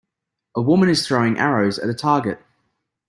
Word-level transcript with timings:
a 0.55 0.61
woman 0.63 0.89
is 0.89 1.05
throwing 1.07 1.37
arrows 1.37 1.77
at 1.77 1.87
a 1.87 1.93
target 1.93 2.39